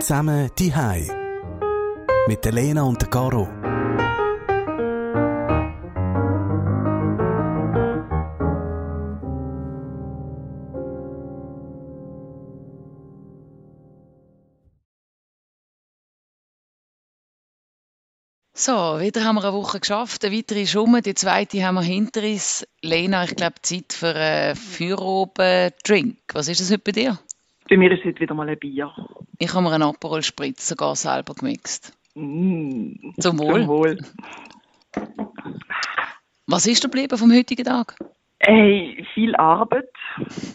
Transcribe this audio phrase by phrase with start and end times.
[0.00, 1.08] Zusammen die Hai
[2.28, 3.48] mit der Lena und Caro.
[18.54, 20.24] So, wieder haben wir eine Woche geschafft.
[20.24, 21.00] Eine weitere ist um.
[21.00, 22.66] Die zweite haben wir hinter uns.
[22.82, 26.18] Lena, ich glaube, Zeit für einen Feieroben-Drink.
[26.32, 27.18] Was ist das heute bei dir?
[27.68, 28.92] Bei mir ist es heute wieder mal ein Bier.
[29.38, 31.92] Ich habe mir einen Aperol Spritz sogar selber gemixt.
[32.14, 33.60] Mm, Zum Wohl.
[33.60, 33.98] Zum Wohl.
[36.46, 37.96] Was ist geblieben vom heutigen Tag?
[38.38, 39.90] Hey, viel Arbeit.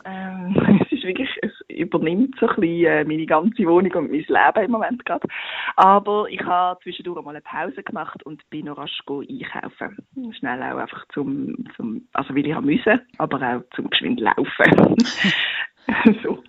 [0.06, 4.22] Ähm, es ist wirklich, es übernimmt so ein bisschen äh, meine ganze Wohnung und mein
[4.22, 5.28] Leben im Moment gerade.
[5.76, 9.98] Aber ich habe zwischendurch mal eine Pause gemacht und bin noch rasch einkaufen.
[10.40, 14.96] Schnell auch einfach zum, zum also weil ich haben müssen, aber auch zum geschwind laufen.
[16.24, 16.41] so.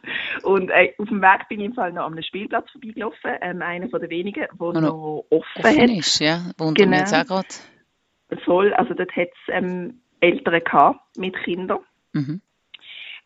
[0.52, 3.62] Und äh, auf dem Weg bin ich im Fall noch an einem Spielplatz vorbeigelaufen, ähm,
[3.62, 6.40] einer von den wenigen, der noch noch offen, Offen ist, ja.
[6.58, 6.90] Wundert Genau.
[6.90, 8.42] mich jetzt auch gerade.
[8.44, 11.80] Voll, also dort hat es ähm, Eltern gehabt mit Kindern.
[12.12, 12.40] Mhm.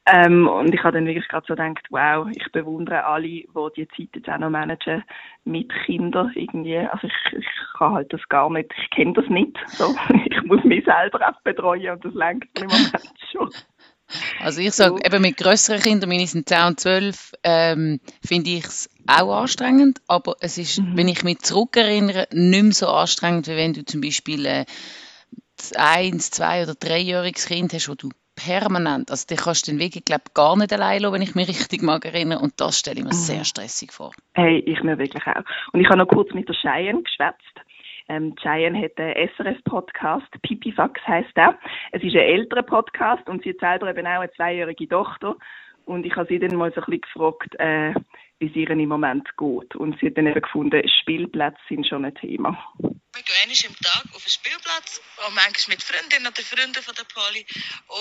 [0.08, 3.88] Ähm, und ich habe dann wirklich gerade so gedacht, wow, ich bewundere alle, die die
[3.88, 5.02] Zeit jetzt auch noch managen
[5.44, 6.78] mit Kindern irgendwie.
[6.78, 9.58] Also ich, ich kann halt das gar nicht, ich kenne das nicht.
[9.68, 9.94] So.
[10.26, 13.50] Ich muss mich selber auch betreuen und das lenkt mir im Moment schon.
[14.40, 18.64] Also ich sage, eben mit grösseren Kindern, meine sind 10 und 12, ähm, finde ich
[18.64, 20.96] es auch anstrengend, aber es ist, Mhm.
[20.96, 24.64] wenn ich mich zurückerinnere, nicht mehr so anstrengend, wie wenn du zum Beispiel äh,
[25.76, 29.80] ein, eins, zwei oder dreijähriges Kind hast, wo du permanent, also die kannst du dann
[29.80, 32.98] wirklich, glaube gar nicht allein lassen, wenn ich mich richtig mag erinnere und das stelle
[32.98, 33.14] ich mir Mhm.
[33.14, 34.12] sehr stressig vor.
[34.34, 35.42] Hey, ich mir wirklich auch.
[35.72, 37.42] Und ich habe noch kurz mit der Cheyenne geschwätzt.
[38.08, 41.58] Ähm, Cheyenne hat einen SRF-Podcast, Pipifax heisst der.
[41.92, 45.36] Es ist ein älterer Podcast und sie hat selber eben auch eine zweijährige Tochter.
[45.86, 47.94] Und ich habe sie dann mal so ein bisschen gefragt, äh,
[48.38, 49.76] wie es ihr im Moment geht.
[49.76, 52.58] Und sie hat dann eben gefunden, Spielplätze sind schon ein Thema.
[52.78, 56.94] Wir gehen einmal am Tag auf den Spielplatz, auch manchmal mit Freundinnen oder Freunden von
[56.94, 57.46] der Poli.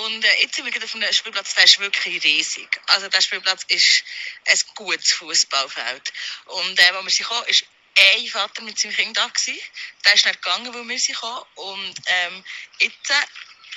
[0.03, 2.67] Und äh, jetzt sind wir gerade auf einem Spielplatz, der ist wirklich riesig.
[2.87, 4.03] Also der Spielplatz ist
[4.49, 6.11] ein gutes Fußballfeld.
[6.47, 7.65] Und äh, als wir sind gekommen, ist
[7.97, 9.59] ein Vater mit seinem Kind da gewesen.
[10.05, 11.45] Der ist nicht gegangen, weil wir sind gekommen.
[11.55, 12.43] Und ähm,
[12.79, 13.13] jetzt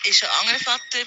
[0.04, 0.98] ist ein anderer Vater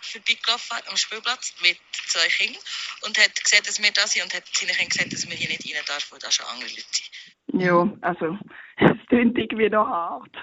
[0.00, 2.62] vorbeigelaufen am Spielplatz mit zwei Kindern
[3.02, 5.48] und hat gesehen, dass wir da sind und hat seinen Kindern gesagt, dass wir hier
[5.48, 7.62] nicht rein dürfen, weil da schon andere Leute sind.
[7.62, 8.38] Ja, also,
[8.76, 10.34] es klingt irgendwie noch hart.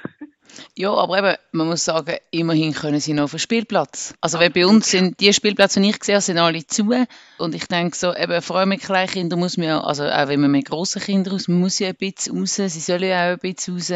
[0.76, 4.14] Ja, aber eben, man muss sagen, immerhin können sie noch auf den Spielplatz.
[4.22, 6.92] Also weil bei uns sind die Spielplätze, die ich gesehen habe, sind alle zu.
[7.38, 10.42] Und ich denke so, eben, vor allem mit Kleinkindern muss man ja, also auch wenn
[10.42, 13.34] man mit grossen Kindern raus, man muss ja ein bisschen raus, sie sollen ja auch
[13.34, 13.92] ein bisschen raus.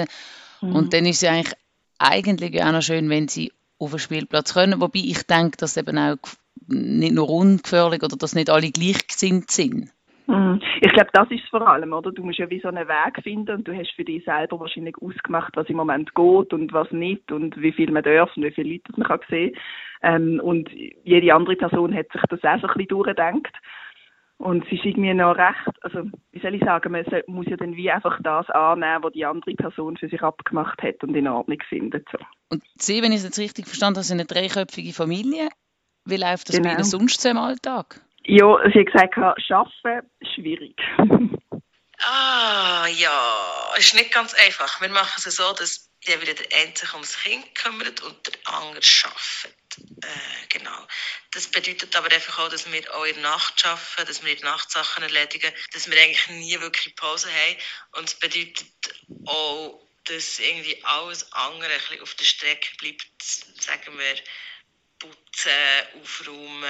[0.62, 1.54] Und dann ist es eigentlich
[2.00, 4.82] eigentlich auch noch schön, wenn sie auf den Spielplatz können.
[4.82, 6.18] Wobei ich denke, dass eben auch
[6.68, 9.92] nicht nur ungefährlich oder dass nicht alle gleichgesinnt sind.
[10.28, 10.62] Mhm.
[10.82, 12.12] Ich glaube, das ist es vor allem, oder?
[12.12, 14.96] Du musst ja wie so einen Weg finden und du hast für dich selber wahrscheinlich
[15.02, 18.52] ausgemacht, was im Moment geht und was nicht und wie viel man darf und wie
[18.52, 19.56] viele Leute man kann sehen
[20.04, 20.70] ähm, Und
[21.04, 23.54] jede andere Person hat sich das auch so ein bisschen durchgedacht.
[24.40, 27.76] Und es ist irgendwie noch recht, also wie soll ich sagen, man muss ja dann
[27.76, 31.58] wie einfach das annehmen, was die andere Person für sich abgemacht hat und in Ordnung
[31.68, 32.08] findet.
[32.12, 32.20] So.
[32.50, 35.50] Und sie, wenn ich es jetzt richtig verstanden habe, sind eine dreiköpfige Familie.
[36.06, 36.76] Wie läuft das bei Genau.
[36.76, 38.02] Ihnen sonst so im Alltag?
[38.30, 40.76] Ja, sie hat gesagt, arbeiten, schwierig.
[42.00, 44.80] Ah, ja, ist nicht ganz einfach.
[44.80, 48.54] Wir machen es so, dass der wieder der eine sich ums Kind kümmert und der
[48.54, 49.78] andere arbeitet.
[50.04, 50.88] Äh, genau.
[51.32, 54.40] Das bedeutet aber einfach auch, dass wir auch in der Nacht arbeiten, dass wir in
[54.40, 57.58] der Nacht Sachen erledigen, dass wir eigentlich nie wirklich Pause haben.
[57.98, 58.68] Und es bedeutet
[59.26, 63.08] auch, dass irgendwie alles andere ein bisschen auf der Strecke bleibt.
[63.24, 64.16] Sagen wir,
[65.00, 65.52] putzen,
[66.02, 66.64] aufräumen,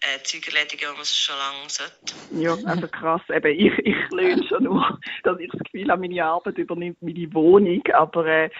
[0.00, 2.14] äh, Zeug erledigen, die man schon lange sollte.
[2.32, 3.22] Ja, also krass.
[3.34, 7.34] Eben, ich, ich lerne schon nur, dass ich das Gefühl habe, meine Arbeit übernimmt meine
[7.34, 8.50] Wohnung, aber äh,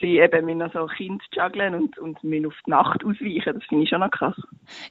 [0.00, 3.54] sie eben müssen so Kind juggeln und, und müssen auf die Nacht ausweichen.
[3.54, 4.36] Das finde ich schon noch krass.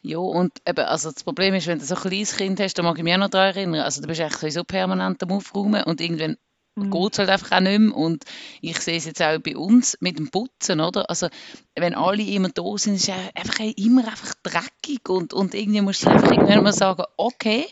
[0.01, 2.83] Ja, und eben, also das Problem ist, wenn du so ein kleines Kind hast, da
[2.83, 5.83] mag ich mich auch noch daran erinnern, also du bist eigentlich sowieso permanent am Aufräumen
[5.83, 6.37] und irgendwann
[6.79, 8.23] geht es halt einfach auch nicht mehr und
[8.61, 11.09] ich sehe es jetzt auch bei uns mit dem Putzen, oder?
[11.09, 11.27] Also
[11.75, 16.05] wenn alle immer da sind, ist es einfach immer einfach dreckig und, und irgendwie musst
[16.05, 17.67] du einfach irgendwann mal sagen, okay,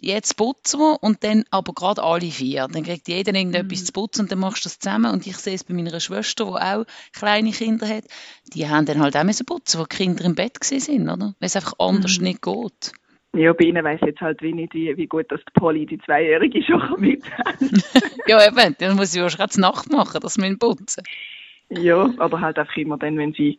[0.00, 2.68] jetzt putzen wir und dann aber gerade alle vier.
[2.68, 5.12] Dann kriegt jeder irgendetwas zu putzen und dann machst du das zusammen.
[5.12, 8.04] Und ich sehe es bei meiner Schwester, die auch kleine Kinder hat,
[8.54, 11.34] die haben dann halt auch müssen putzen, wo die Kinder im Bett sind, oder?
[11.38, 12.92] Weil es einfach anders nicht geht.
[13.36, 15.86] Ja, bei ihnen weiss ich jetzt halt wie nicht, wie, wie gut dass die Polly,
[15.86, 17.24] die Zweijährige, schon mithält.
[18.26, 21.02] Ja, eben, dann muss ich schon die Nacht machen, dass wir ihn putzen.
[21.70, 23.56] ja, aber halt einfach immer dann, wenn sie,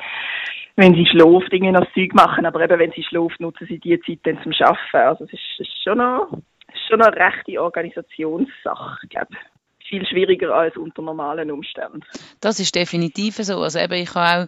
[0.76, 2.46] wenn sie schläft, irgendwie noch das Zeug machen.
[2.46, 5.08] Aber eben, wenn sie schläft, nutzen sie die Zeit dann zum Arbeiten.
[5.08, 6.30] Also es ist, ist schon noch,
[6.88, 9.36] schon eine rechte Organisationssache, glaube
[9.88, 12.02] Viel schwieriger als unter normalen Umständen.
[12.42, 13.60] Das ist definitiv so.
[13.62, 14.48] Also eben, ich habe auch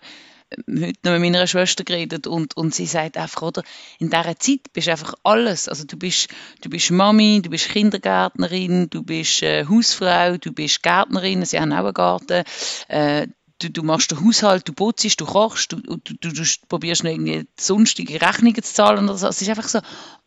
[0.67, 3.63] heute noch mit meiner Schwester geredet und, und sie sagt einfach, oder,
[3.99, 5.67] in dieser Zeit bist du einfach alles.
[5.67, 6.29] Also du bist,
[6.61, 11.71] du bist Mami, du bist Kindergärtnerin, du bist äh, Hausfrau, du bist Gärtnerin, sie haben
[11.71, 12.43] auch einen Garten,
[12.87, 13.27] äh,
[13.59, 17.11] du, du machst den Haushalt, du putzt, du kochst, du, du, du, du probierst noch
[17.11, 19.27] irgendwie sonstige Rechnungen zu zahlen oder so.
[19.27, 19.79] Es ist einfach so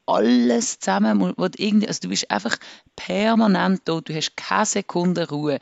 [0.06, 2.56] alles zusammen, wo du irgendwie, also du bist einfach
[2.97, 5.59] permanent da, du hast keine Sekunde Ruhe.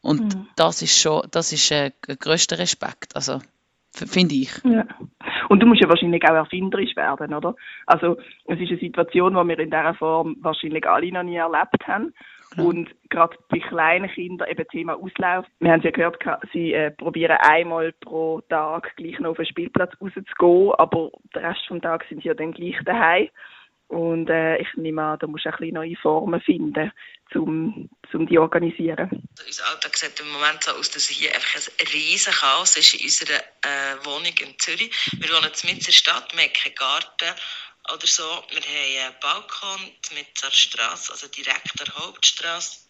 [0.00, 0.48] Und mhm.
[0.56, 3.16] das ist schon, das ist äh, ein größter Respekt.
[3.16, 3.40] Also,
[3.98, 4.50] finde ich.
[4.64, 4.84] Ja.
[5.48, 7.54] Und du musst ja wahrscheinlich auch erfinderisch werden, oder?
[7.86, 8.16] Also
[8.46, 12.12] es ist eine Situation, die wir in dieser Form wahrscheinlich alle noch nie erlebt haben.
[12.56, 12.64] Ja.
[12.64, 15.46] Und gerade bei kleinen Kindern eben Thema Auslauf.
[15.60, 16.18] Wir haben ja gehört,
[16.52, 21.60] sie äh, probieren einmal pro Tag gleich noch auf den Spielplatz rauszugehen, aber den Rest
[21.68, 23.28] des Tages sind sie ja dann gleich daheim.
[23.88, 26.92] Und äh, ich nehme an, da musst du ein bisschen neue Formen finden,
[27.34, 29.28] um zum die organisieren.
[29.44, 33.04] Unser Alltag sieht im Moment so aus, dass hier einfach ein riesen Chaos ist in
[33.04, 34.90] unserer äh, Wohnung in Zürich.
[35.12, 37.34] Wir wohnen mitten in der Stadt, wir haben keinen Garten
[37.94, 38.24] oder so.
[38.50, 39.80] Wir haben einen Balkon
[40.14, 42.85] mitten der Straße, also direkt der Hauptstraße.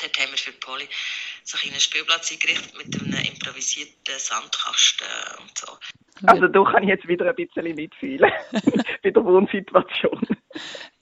[0.00, 0.88] Dort haben wir für Poli
[1.44, 5.06] so einen Spielplatz eingerichtet mit einem improvisierten Sandkasten
[5.40, 5.78] und so.
[6.24, 8.30] Also da kann ich jetzt wieder ein bisschen mitfühlen
[9.02, 10.26] bei der Wohnsituation.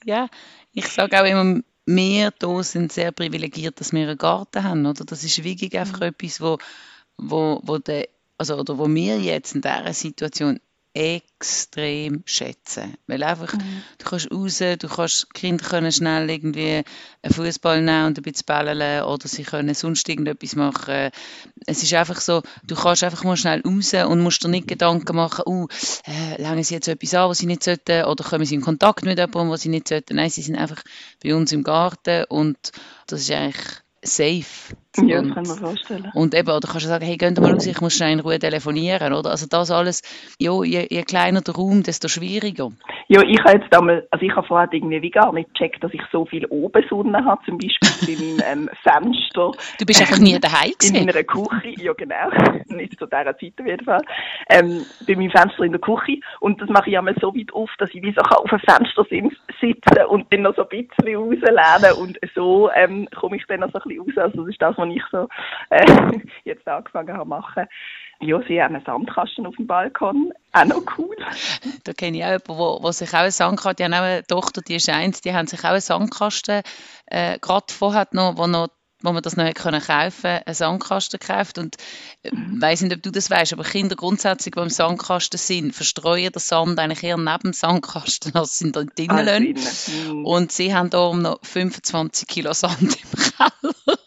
[0.05, 0.29] Ja,
[0.73, 4.87] ich sage auch immer, wir hier sind sehr privilegiert, dass wir einen Garten haben.
[4.87, 5.05] Oder?
[5.05, 6.07] Das ist wirklich einfach mhm.
[6.09, 6.59] etwas, wo,
[7.17, 8.09] wo, wo, der,
[8.39, 10.61] also, oder wo wir jetzt in dieser Situation
[10.97, 12.95] extrem schätzen.
[13.07, 13.83] Weil einfach, mhm.
[13.99, 16.83] du kannst raus, du kannst, Kinder können schnell irgendwie
[17.23, 21.11] einen Fußball nehmen und ein bisschen ballen oder sie können sonst irgendetwas machen.
[21.67, 25.17] Es ist einfach so, du kannst einfach mal schnell raus und musst dir nicht Gedanken
[25.17, 25.67] machen, uh,
[26.07, 29.05] äh, langen sie jetzt etwas an, was sie nicht sollten, oder kommen sie in Kontakt
[29.05, 30.17] mit jemandem, was sie nicht sollten.
[30.17, 30.83] Nein, sie sind einfach
[31.23, 32.57] bei uns im Garten und
[33.07, 33.67] das ist eigentlich
[34.03, 34.75] safe.
[35.05, 36.11] Ja, und, kann man vorstellen.
[36.15, 38.39] Und eben, oder kannst du sagen, hey, geh mal raus, ich muss schnell in Ruhe
[38.39, 39.31] telefonieren, oder?
[39.31, 40.03] Also das alles,
[40.39, 42.71] ja, je, je kleiner der Raum, desto schwieriger.
[43.09, 45.95] Ja, ich habe jetzt einmal, also ich habe vorher irgendwie wie gar nicht gecheckt, dass
[45.95, 49.53] ich so viel oben Sonne habe, zum Beispiel bei meinem ähm, Fenster.
[49.79, 50.97] Du bist einfach nie daheim gewesen.
[50.97, 52.31] In meiner Küche, ja genau,
[52.67, 54.03] nicht zu dieser Zeit auf jeden Fall.
[54.51, 57.71] Ähm, bei meinem Fenster in der Küche und das mache ich einmal so weit auf,
[57.79, 59.05] dass ich wie so auf dem Fenster
[59.61, 63.71] sitze und dann noch so ein bisschen rauslehne und so ähm, komme ich dann noch
[63.73, 64.33] so ein bisschen raus.
[64.33, 65.29] Also das ist das, was ich so
[65.71, 67.67] äh, jetzt angefangen habe zu machen.
[68.21, 70.33] Ja, sie haben einen Sandkasten auf dem Balkon.
[70.53, 71.17] Auch noch cool.
[71.85, 74.27] Da kenne ich auch jemanden, wo, wo sich auch einen Sandkasten, die haben auch eine
[74.27, 76.63] Tochter, die ist eins, die haben sich auch einen Sandkasten,
[77.07, 78.69] äh, gerade vorher noch, wo noch
[79.03, 81.77] wo man das noch können kaufen einen Sandkasten gekauft und
[82.23, 82.61] ich äh, mhm.
[82.61, 86.41] weiss nicht, ob du das weißt, aber Kinder grundsätzlich, die im Sandkasten sind, verstreuen den
[86.41, 90.13] Sand eigentlich eher neben dem Sandkasten, als sie da drinnen ah.
[90.25, 93.99] Und sie haben da noch 25 Kilo Sand im Keller.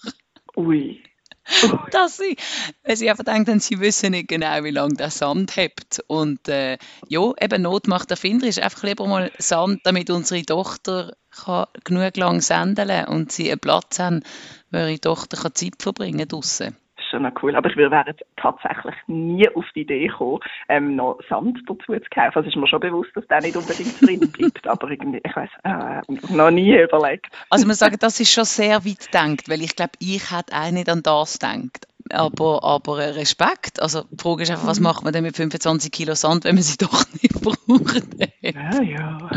[0.59, 1.01] Ui.
[1.91, 2.35] dass sie,
[2.83, 6.03] weil sie einfach denken, sie wissen nicht genau, wie lange der Sand hebt.
[6.07, 6.77] Und äh,
[7.07, 12.17] ja, eben Not macht Erfinder ist einfach lieber mal Sand, damit unsere Tochter kann genug
[12.17, 14.21] lang sendeln und sie einen Platz haben,
[14.69, 16.75] wo ihre Tochter kann Zeit verbringen kann
[17.09, 17.55] schon noch cool.
[17.55, 18.05] Aber ich wäre
[18.37, 22.35] tatsächlich nie auf die Idee gekommen, ähm, noch Sand dazu zu kaufen.
[22.35, 24.67] Also ist mir schon bewusst, dass der nicht unbedingt drin bleibt.
[24.67, 27.27] Aber irgendwie, ich weiß, äh, noch nie überlegt.
[27.49, 30.71] Also man sagt, das ist schon sehr weit denkt, weil ich glaube, ich hätte auch
[30.71, 31.87] nicht an das gedacht.
[32.11, 33.79] Aber, aber Respekt.
[33.81, 34.85] Also die Frage ist einfach, was mhm.
[34.85, 38.07] macht man denn mit 25 Kilo Sand, wenn man sie doch nicht braucht?
[38.41, 39.29] ja, ja.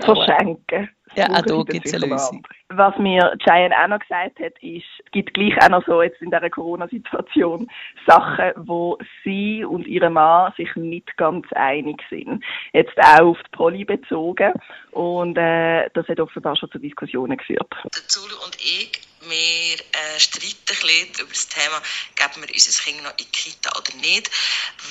[0.00, 0.90] Verschenken.
[1.16, 2.46] Ja, auch da gibt es eine Lösung.
[2.76, 6.20] Was mir Cheyenne auch noch gesagt hat, ist, es gibt gleich auch noch so jetzt
[6.22, 7.68] in dieser Corona-Situation
[8.06, 12.44] Sachen, wo sie und ihre Mann sich nicht ganz einig sind.
[12.72, 14.52] Jetzt auch auf die Poly bezogen.
[14.92, 17.72] Und äh, das hat offenbar schon zu Diskussionen geführt.
[18.08, 18.92] Zulu und ich
[19.28, 21.82] wir äh, streiten ein bisschen über das Thema,
[22.14, 24.30] geben wir unser Kind noch in die Kita oder nicht.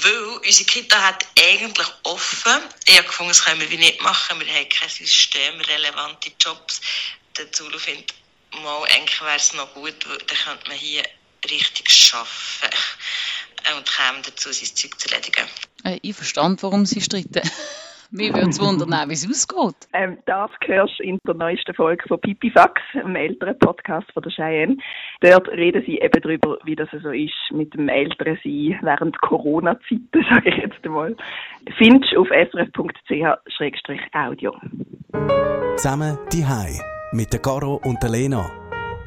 [0.02, 2.62] Weil unsere Kita hat eigentlich offen.
[2.88, 4.40] Ich habe gefunden, das können wir nicht machen.
[4.40, 6.82] Wir haben keine systemrelevante Jobs.
[7.38, 8.13] Der Zulu findet,
[8.63, 11.04] mal, eigentlich wäre es noch gut, dann könnte man hier
[11.50, 12.78] richtig arbeiten
[13.78, 15.48] und käme dazu, sein Zeug zu erledigen.
[15.84, 17.42] Äh, ich verstand, warum Sie streiten.
[18.16, 19.88] Mir würde es wundern, wie es ausgeht.
[19.92, 24.32] Ähm, das hörst du in der neuesten Folge von Pipifax, einem älteren Podcast von der
[24.32, 24.78] Cheyenne.
[25.22, 30.24] Dort reden sie eben darüber, wie das so ist mit dem älteren Sein während Corona-Zeiten,
[30.30, 31.16] sage ich jetzt einmal.
[31.80, 33.66] Findest du auf srf.ch-audio.
[35.78, 36.80] Zusammen die Hai
[37.13, 38.50] mit der Caro und der Lena.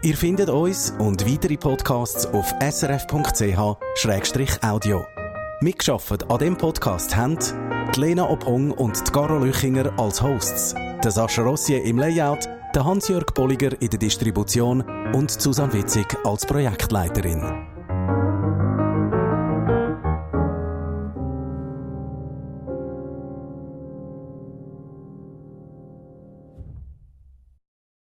[0.02, 3.84] Ihr findet uns und weitere Podcasts auf srf.ch-audio.
[5.60, 7.36] Mitgeschafft an dem Podcast haben
[7.94, 12.84] die Lena Ophong und die Caro Lüchinger als Hosts, der Sascha Rossier im Layout, der
[12.84, 17.75] Hans-Jörg Bolliger in der Distribution und Susanne Witzig als Projektleiterin.